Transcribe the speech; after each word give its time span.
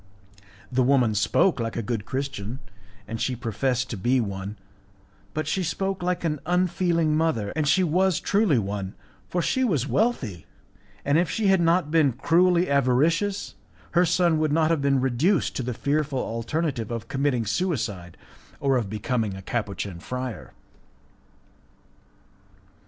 The 0.71 0.81
woman 0.81 1.13
spoke 1.13 1.59
like 1.59 1.77
a 1.77 1.83
good 1.83 2.05
Christian, 2.05 2.57
and 3.07 3.21
she 3.21 3.35
professed 3.35 3.87
to 3.91 3.97
be 3.97 4.19
one; 4.19 4.57
but 5.35 5.45
she 5.47 5.61
spoke 5.61 6.01
like 6.01 6.23
an 6.23 6.39
unfeeling 6.47 7.15
mother, 7.15 7.53
and 7.55 7.67
she 7.67 7.83
was 7.83 8.19
truly 8.19 8.57
one, 8.57 8.95
for 9.29 9.43
she 9.43 9.63
was 9.63 9.87
wealthy, 9.87 10.47
and 11.05 11.19
if 11.19 11.29
she 11.29 11.49
had 11.49 11.61
not 11.61 11.91
been 11.91 12.13
cruelly 12.13 12.67
avaricious 12.67 13.53
her 13.91 14.03
son 14.03 14.39
would 14.39 14.51
not 14.51 14.71
have 14.71 14.81
been 14.81 14.99
reduced 14.99 15.55
to 15.57 15.61
the 15.61 15.71
fearful 15.75 16.17
alternative 16.17 16.89
of 16.89 17.07
committing 17.07 17.45
suicide 17.45 18.17
or 18.59 18.77
of 18.77 18.89
becoming 18.89 19.35
a 19.35 19.43
Capuchin 19.43 19.99
friar. 19.99 20.53